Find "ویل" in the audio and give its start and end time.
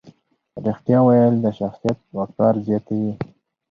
1.03-1.35